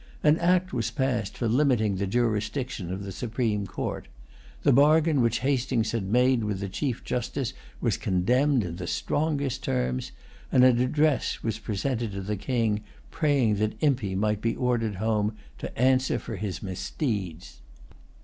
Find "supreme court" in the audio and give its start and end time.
3.11-4.07